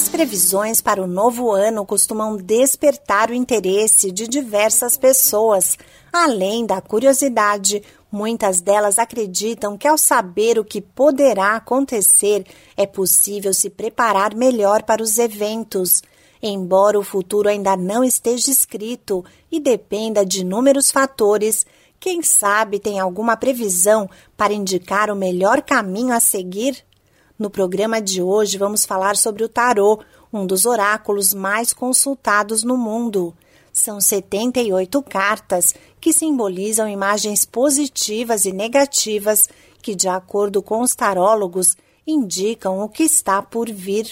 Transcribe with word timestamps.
As 0.00 0.08
previsões 0.08 0.80
para 0.80 1.02
o 1.02 1.06
novo 1.06 1.52
ano 1.52 1.84
costumam 1.84 2.34
despertar 2.34 3.28
o 3.28 3.34
interesse 3.34 4.10
de 4.10 4.26
diversas 4.26 4.96
pessoas. 4.96 5.76
Além 6.10 6.64
da 6.64 6.80
curiosidade, 6.80 7.82
muitas 8.10 8.62
delas 8.62 8.98
acreditam 8.98 9.76
que, 9.76 9.86
ao 9.86 9.98
saber 9.98 10.58
o 10.58 10.64
que 10.64 10.80
poderá 10.80 11.54
acontecer, 11.54 12.46
é 12.78 12.86
possível 12.86 13.52
se 13.52 13.68
preparar 13.68 14.34
melhor 14.34 14.84
para 14.84 15.02
os 15.02 15.18
eventos. 15.18 16.02
Embora 16.42 16.98
o 16.98 17.04
futuro 17.04 17.50
ainda 17.50 17.76
não 17.76 18.02
esteja 18.02 18.50
escrito 18.50 19.22
e 19.52 19.60
dependa 19.60 20.24
de 20.24 20.40
inúmeros 20.40 20.90
fatores, 20.90 21.66
quem 22.00 22.22
sabe 22.22 22.78
tem 22.78 22.98
alguma 22.98 23.36
previsão 23.36 24.08
para 24.34 24.54
indicar 24.54 25.10
o 25.10 25.14
melhor 25.14 25.60
caminho 25.60 26.14
a 26.14 26.20
seguir? 26.20 26.88
No 27.40 27.48
programa 27.48 28.02
de 28.02 28.22
hoje 28.22 28.58
vamos 28.58 28.84
falar 28.84 29.16
sobre 29.16 29.42
o 29.42 29.48
tarô, 29.48 29.98
um 30.30 30.46
dos 30.46 30.66
oráculos 30.66 31.32
mais 31.32 31.72
consultados 31.72 32.62
no 32.62 32.76
mundo. 32.76 33.34
São 33.72 33.98
78 33.98 35.02
cartas 35.04 35.74
que 35.98 36.12
simbolizam 36.12 36.86
imagens 36.86 37.46
positivas 37.46 38.44
e 38.44 38.52
negativas 38.52 39.48
que, 39.80 39.94
de 39.94 40.06
acordo 40.06 40.62
com 40.62 40.82
os 40.82 40.94
tarólogos, 40.94 41.78
indicam 42.06 42.78
o 42.80 42.90
que 42.90 43.04
está 43.04 43.40
por 43.40 43.70
vir. 43.72 44.10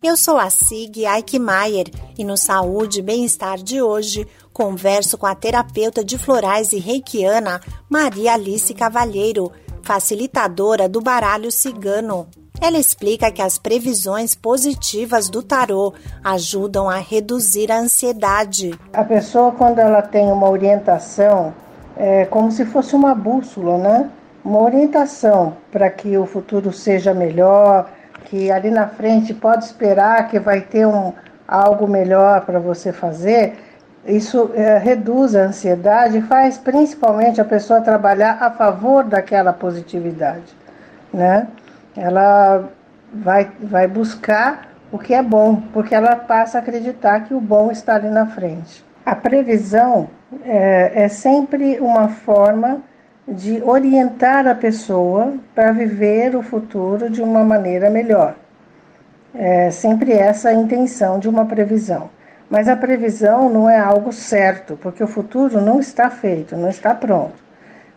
Eu 0.00 0.16
sou 0.16 0.38
a 0.38 0.48
Sig 0.48 1.04
Eichmeier 1.04 1.88
e 2.16 2.22
no 2.24 2.36
Saúde 2.36 3.00
e 3.00 3.02
Bem-Estar 3.02 3.56
de 3.56 3.82
hoje 3.82 4.28
converso 4.52 5.18
com 5.18 5.26
a 5.26 5.34
terapeuta 5.34 6.04
de 6.04 6.16
florais 6.16 6.72
e 6.72 6.78
reikiana 6.78 7.60
Maria 7.90 8.34
Alice 8.34 8.72
Cavalheiro, 8.74 9.50
facilitadora 9.82 10.88
do 10.88 11.00
baralho 11.00 11.50
cigano. 11.50 12.28
Ela 12.60 12.78
explica 12.78 13.32
que 13.32 13.42
as 13.42 13.58
previsões 13.58 14.36
positivas 14.36 15.28
do 15.28 15.42
tarô 15.42 15.92
ajudam 16.22 16.88
a 16.88 16.98
reduzir 16.98 17.72
a 17.72 17.80
ansiedade. 17.80 18.78
A 18.92 19.02
pessoa, 19.02 19.50
quando 19.50 19.80
ela 19.80 20.00
tem 20.00 20.30
uma 20.30 20.48
orientação, 20.48 21.52
é 21.96 22.24
como 22.26 22.52
se 22.52 22.64
fosse 22.64 22.94
uma 22.94 23.16
bússola, 23.16 23.76
né? 23.76 24.10
Uma 24.44 24.62
orientação 24.62 25.56
para 25.72 25.90
que 25.90 26.16
o 26.16 26.24
futuro 26.24 26.72
seja 26.72 27.12
melhor, 27.12 27.90
que 28.24 28.50
ali 28.50 28.70
na 28.70 28.86
frente 28.86 29.32
pode 29.32 29.64
esperar 29.64 30.28
que 30.28 30.38
vai 30.38 30.60
ter 30.60 30.86
um, 30.86 31.12
algo 31.46 31.86
melhor 31.86 32.42
para 32.42 32.58
você 32.58 32.92
fazer, 32.92 33.56
isso 34.06 34.50
é, 34.54 34.78
reduz 34.78 35.34
a 35.34 35.40
ansiedade 35.40 36.18
e 36.18 36.22
faz 36.22 36.58
principalmente 36.58 37.40
a 37.40 37.44
pessoa 37.44 37.80
trabalhar 37.80 38.38
a 38.40 38.50
favor 38.50 39.04
daquela 39.04 39.52
positividade, 39.52 40.54
né? 41.12 41.48
Ela 41.96 42.64
vai, 43.12 43.50
vai 43.60 43.86
buscar 43.86 44.68
o 44.90 44.98
que 44.98 45.12
é 45.12 45.22
bom, 45.22 45.62
porque 45.72 45.94
ela 45.94 46.16
passa 46.16 46.58
a 46.58 46.60
acreditar 46.60 47.20
que 47.24 47.34
o 47.34 47.40
bom 47.40 47.70
está 47.70 47.96
ali 47.96 48.08
na 48.08 48.26
frente. 48.26 48.84
A 49.04 49.14
previsão 49.14 50.08
é, 50.44 51.04
é 51.04 51.08
sempre 51.08 51.78
uma 51.80 52.08
forma 52.08 52.82
de 53.28 53.62
orientar 53.62 54.46
a 54.46 54.54
pessoa 54.54 55.34
para 55.54 55.72
viver 55.72 56.34
o 56.34 56.42
futuro 56.42 57.10
de 57.10 57.20
uma 57.20 57.44
maneira 57.44 57.90
melhor. 57.90 58.34
É 59.34 59.70
sempre 59.70 60.12
essa 60.12 60.48
a 60.48 60.54
intenção 60.54 61.18
de 61.18 61.28
uma 61.28 61.44
previsão. 61.44 62.10
Mas 62.48 62.66
a 62.66 62.76
previsão 62.76 63.50
não 63.50 63.68
é 63.68 63.78
algo 63.78 64.10
certo, 64.12 64.78
porque 64.80 65.04
o 65.04 65.08
futuro 65.08 65.60
não 65.60 65.78
está 65.78 66.08
feito, 66.08 66.56
não 66.56 66.70
está 66.70 66.94
pronto. 66.94 67.34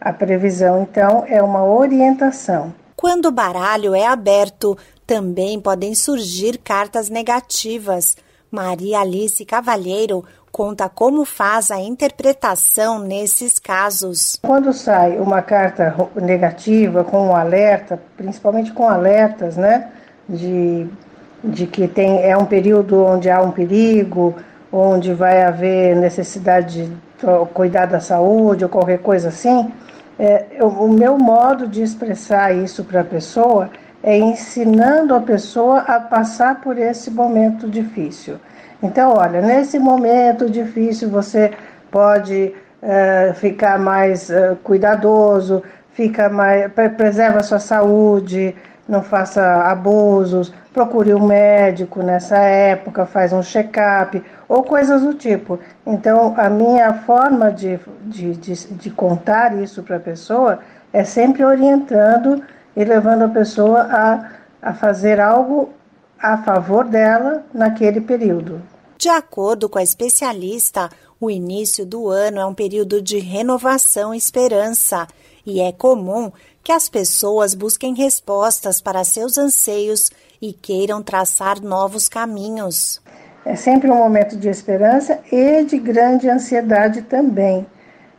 A 0.00 0.12
previsão, 0.12 0.82
então, 0.82 1.24
é 1.26 1.42
uma 1.42 1.64
orientação. 1.64 2.72
Quando 2.94 3.26
o 3.26 3.32
baralho 3.32 3.94
é 3.94 4.06
aberto, 4.06 4.78
também 5.04 5.60
podem 5.60 5.94
surgir 5.94 6.58
cartas 6.58 7.10
negativas. 7.10 8.16
Maria 8.50 9.00
Alice 9.00 9.44
Cavalheiro 9.44 10.24
conta 10.56 10.88
como 10.88 11.26
faz 11.26 11.70
a 11.70 11.78
interpretação 11.78 12.98
nesses 12.98 13.58
casos. 13.58 14.38
Quando 14.40 14.72
sai 14.72 15.18
uma 15.18 15.42
carta 15.42 15.94
negativa 16.14 17.04
com 17.04 17.26
um 17.26 17.36
alerta, 17.36 18.00
principalmente 18.16 18.72
com 18.72 18.88
alertas, 18.88 19.58
né, 19.58 19.88
de, 20.26 20.86
de 21.44 21.66
que 21.66 21.86
tem, 21.86 22.22
é 22.22 22.34
um 22.38 22.46
período 22.46 23.04
onde 23.04 23.28
há 23.28 23.38
um 23.42 23.50
perigo, 23.50 24.34
onde 24.72 25.12
vai 25.12 25.42
haver 25.42 25.94
necessidade 25.94 26.86
de 26.86 26.96
cuidar 27.52 27.84
da 27.84 28.00
saúde 28.00 28.64
ou 28.64 28.70
qualquer 28.70 29.00
coisa 29.00 29.28
assim, 29.28 29.70
é, 30.18 30.46
o 30.62 30.88
meu 30.88 31.18
modo 31.18 31.68
de 31.68 31.82
expressar 31.82 32.56
isso 32.56 32.82
para 32.82 33.02
a 33.02 33.04
pessoa 33.04 33.68
é 34.02 34.16
ensinando 34.16 35.14
a 35.14 35.20
pessoa 35.20 35.80
a 35.80 36.00
passar 36.00 36.62
por 36.62 36.78
esse 36.78 37.10
momento 37.10 37.68
difícil. 37.68 38.38
Então, 38.82 39.14
olha, 39.14 39.40
nesse 39.40 39.78
momento 39.78 40.50
difícil 40.50 41.08
você 41.08 41.52
pode 41.90 42.54
uh, 42.82 43.34
ficar 43.34 43.78
mais 43.78 44.28
uh, 44.28 44.56
cuidadoso, 44.62 45.62
fica 45.92 46.28
mais, 46.28 46.70
preserva 46.96 47.38
a 47.38 47.42
sua 47.42 47.58
saúde, 47.58 48.54
não 48.88 49.02
faça 49.02 49.42
abusos, 49.62 50.52
procure 50.72 51.14
um 51.14 51.26
médico 51.26 52.02
nessa 52.02 52.36
época, 52.36 53.06
faz 53.06 53.32
um 53.32 53.42
check-up 53.42 54.22
ou 54.48 54.62
coisas 54.62 55.02
do 55.02 55.14
tipo. 55.14 55.58
Então, 55.86 56.34
a 56.36 56.50
minha 56.50 56.92
forma 56.92 57.50
de, 57.50 57.80
de, 58.02 58.36
de, 58.36 58.54
de 58.74 58.90
contar 58.90 59.56
isso 59.56 59.82
para 59.82 59.96
a 59.96 60.00
pessoa 60.00 60.60
é 60.92 61.02
sempre 61.02 61.44
orientando 61.44 62.42
e 62.76 62.84
levando 62.84 63.22
a 63.22 63.28
pessoa 63.28 63.88
a, 63.90 64.30
a 64.62 64.74
fazer 64.74 65.18
algo 65.18 65.70
a 66.18 66.38
favor 66.38 66.84
dela 66.84 67.44
naquele 67.52 68.00
período. 68.00 68.62
De 68.98 69.08
acordo 69.08 69.68
com 69.68 69.78
a 69.78 69.82
especialista, 69.82 70.88
o 71.20 71.30
início 71.30 71.84
do 71.84 72.08
ano 72.08 72.40
é 72.40 72.46
um 72.46 72.54
período 72.54 73.00
de 73.02 73.18
renovação 73.18 74.14
e 74.14 74.18
esperança, 74.18 75.06
e 75.44 75.60
é 75.60 75.70
comum 75.70 76.32
que 76.64 76.72
as 76.72 76.88
pessoas 76.88 77.54
busquem 77.54 77.94
respostas 77.94 78.80
para 78.80 79.04
seus 79.04 79.38
anseios 79.38 80.10
e 80.42 80.52
queiram 80.52 81.02
traçar 81.02 81.60
novos 81.62 82.08
caminhos. 82.08 83.00
É 83.44 83.54
sempre 83.54 83.90
um 83.90 83.96
momento 83.96 84.36
de 84.36 84.48
esperança 84.48 85.20
e 85.30 85.62
de 85.62 85.78
grande 85.78 86.28
ansiedade 86.28 87.02
também. 87.02 87.64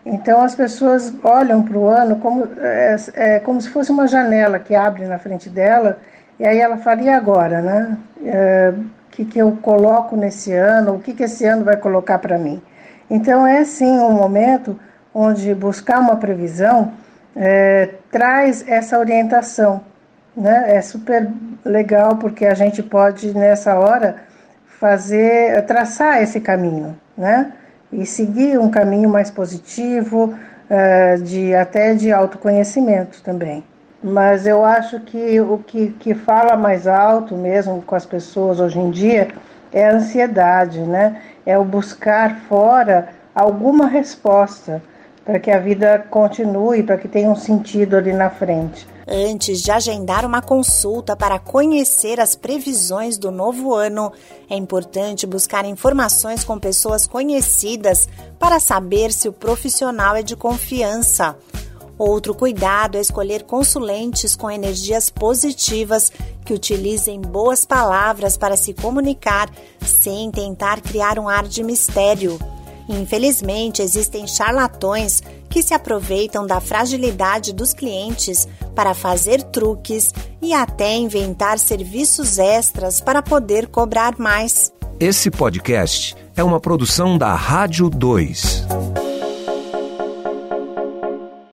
Então 0.05 0.41
as 0.41 0.55
pessoas 0.55 1.13
olham 1.21 1.61
para 1.63 1.77
o 1.77 1.85
ano 1.87 2.15
como, 2.19 2.47
é, 2.59 2.95
é, 3.13 3.39
como 3.39 3.59
se 3.59 3.69
fosse 3.69 3.91
uma 3.91 4.07
janela 4.07 4.57
que 4.57 4.73
abre 4.73 5.05
na 5.05 5.19
frente 5.19 5.49
dela 5.49 5.99
e 6.39 6.45
aí 6.45 6.59
ela 6.59 6.77
fala, 6.77 7.15
agora, 7.15 7.61
né? 7.61 7.97
O 9.07 9.09
que, 9.11 9.25
que 9.25 9.39
eu 9.39 9.57
coloco 9.61 10.15
nesse 10.15 10.53
ano? 10.53 10.95
O 10.95 10.99
que, 10.99 11.13
que 11.13 11.23
esse 11.23 11.45
ano 11.45 11.63
vai 11.65 11.77
colocar 11.77 12.19
para 12.19 12.37
mim? 12.37 12.61
Então 13.09 13.47
é 13.47 13.63
sim 13.63 13.97
um 13.99 14.11
momento 14.11 14.79
onde 15.13 15.53
buscar 15.55 15.99
uma 15.99 16.17
previsão 16.17 16.91
é, 17.35 17.89
traz 18.11 18.63
essa 18.67 18.99
orientação. 18.99 19.81
Né? 20.35 20.75
É 20.75 20.81
super 20.81 21.27
legal 21.65 22.17
porque 22.17 22.45
a 22.45 22.53
gente 22.53 22.83
pode 22.83 23.33
nessa 23.35 23.75
hora 23.75 24.17
fazer 24.79 25.65
traçar 25.65 26.21
esse 26.21 26.39
caminho, 26.39 26.95
né? 27.17 27.51
E 27.91 28.05
seguir 28.05 28.59
um 28.59 28.69
caminho 28.69 29.09
mais 29.09 29.31
positivo, 29.31 30.35
uh, 30.69 31.21
de 31.23 31.55
até 31.55 31.95
de 31.95 32.11
autoconhecimento 32.11 33.23
também. 33.23 33.63
Mas 34.07 34.47
eu 34.47 34.63
acho 34.63 35.01
que 35.01 35.41
o 35.41 35.57
que, 35.57 35.89
que 35.99 36.15
fala 36.15 36.55
mais 36.55 36.87
alto 36.87 37.35
mesmo 37.35 37.81
com 37.81 37.93
as 37.93 38.05
pessoas 38.05 38.59
hoje 38.59 38.79
em 38.79 38.89
dia 38.89 39.27
é 39.71 39.89
a 39.89 39.95
ansiedade, 39.95 40.79
né? 40.79 41.21
É 41.45 41.57
o 41.57 41.65
buscar 41.65 42.39
fora 42.47 43.09
alguma 43.35 43.85
resposta 43.85 44.81
para 45.25 45.39
que 45.39 45.51
a 45.51 45.59
vida 45.59 46.05
continue, 46.09 46.83
para 46.83 46.97
que 46.97 47.07
tenha 47.07 47.29
um 47.29 47.35
sentido 47.35 47.97
ali 47.97 48.13
na 48.13 48.29
frente. 48.29 48.87
Antes 49.05 49.61
de 49.61 49.71
agendar 49.71 50.25
uma 50.25 50.41
consulta 50.41 51.15
para 51.15 51.37
conhecer 51.37 52.19
as 52.19 52.33
previsões 52.33 53.17
do 53.17 53.29
novo 53.29 53.73
ano, 53.73 54.11
é 54.49 54.55
importante 54.55 55.27
buscar 55.27 55.65
informações 55.65 56.45
com 56.45 56.57
pessoas 56.57 57.05
conhecidas 57.05 58.07
para 58.39 58.57
saber 58.59 59.11
se 59.11 59.27
o 59.27 59.33
profissional 59.33 60.15
é 60.15 60.23
de 60.23 60.35
confiança. 60.35 61.35
Outro 61.97 62.35
cuidado 62.35 62.97
é 62.97 63.01
escolher 63.01 63.43
consulentes 63.43 64.35
com 64.35 64.51
energias 64.51 65.09
positivas 65.09 66.11
que 66.45 66.53
utilizem 66.53 67.19
boas 67.19 67.65
palavras 67.65 68.37
para 68.37 68.55
se 68.55 68.73
comunicar 68.73 69.49
sem 69.83 70.29
tentar 70.29 70.79
criar 70.81 71.17
um 71.17 71.27
ar 71.27 71.47
de 71.47 71.63
mistério. 71.63 72.39
Infelizmente, 72.87 73.81
existem 73.81 74.27
charlatões 74.27 75.21
que 75.49 75.61
se 75.61 75.73
aproveitam 75.73 76.45
da 76.45 76.61
fragilidade 76.61 77.51
dos 77.51 77.73
clientes 77.73 78.47
para 78.75 78.93
fazer 78.93 79.41
truques 79.43 80.13
e 80.41 80.53
até 80.53 80.95
inventar 80.95 81.59
serviços 81.59 82.37
extras 82.37 83.01
para 83.01 83.21
poder 83.21 83.67
cobrar 83.67 84.17
mais. 84.17 84.71
Esse 84.99 85.29
podcast 85.29 86.15
é 86.35 86.43
uma 86.43 86.59
produção 86.59 87.17
da 87.17 87.33
Rádio 87.33 87.89
2. 87.89 89.06